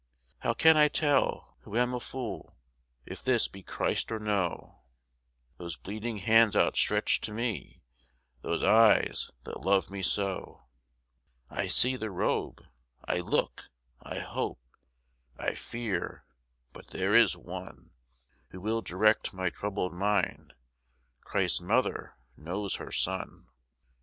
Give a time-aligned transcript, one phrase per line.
[0.39, 2.57] How can I tell, who am a fool,
[3.05, 4.81] If this be Christ or no?
[5.59, 7.83] Those bleeding hands outstretched to me!
[8.41, 10.63] Those eyes that love me so!
[11.51, 12.63] I see the Robe
[13.05, 13.69] I look
[14.01, 14.59] I hope
[15.37, 16.25] I fear
[16.73, 17.91] but there is one
[18.47, 20.55] Who will direct my troubled mind;
[21.23, 23.49] Christ's Mother knows her Son.